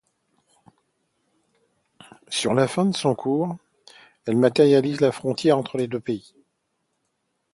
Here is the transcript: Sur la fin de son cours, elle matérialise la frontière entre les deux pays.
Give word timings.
Sur 2.27 2.55
la 2.55 2.67
fin 2.67 2.85
de 2.87 2.95
son 2.95 3.13
cours, 3.13 3.55
elle 4.25 4.35
matérialise 4.35 4.99
la 4.99 5.11
frontière 5.11 5.59
entre 5.59 5.77
les 5.77 5.87
deux 5.87 5.99
pays. 5.99 6.33